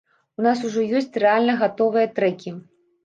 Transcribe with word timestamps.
У 0.39 0.45
нас 0.45 0.61
ужо 0.69 0.85
ёсць 0.99 1.19
рэальна 1.25 1.57
гатовыя 1.61 2.07
трэкі! 2.17 2.55